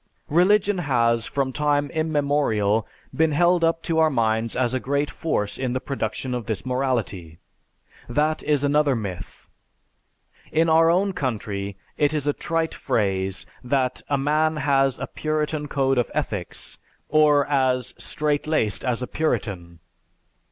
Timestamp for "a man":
14.09-14.55